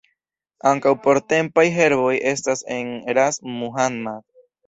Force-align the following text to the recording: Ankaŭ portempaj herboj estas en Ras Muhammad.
Ankaŭ 0.69 0.93
portempaj 1.03 1.65
herboj 1.75 2.15
estas 2.31 2.65
en 2.79 2.91
Ras 3.19 3.39
Muhammad. 3.61 4.27